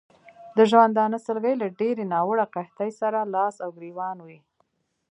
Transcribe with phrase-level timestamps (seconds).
[0.57, 4.39] د ژوندانه سلګۍ له ډېرې ناوړه قحطۍ سره لاس او ګرېوان وې.